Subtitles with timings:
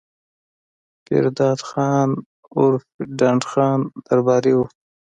[1.05, 2.09] پير داد خان
[2.57, 2.83] عرف
[3.19, 4.65] ډنډ خان درباري وو